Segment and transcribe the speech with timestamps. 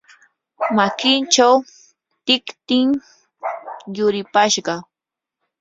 [0.77, 1.55] makinchaw
[2.25, 2.87] tiktim
[3.95, 4.73] yuripashqa.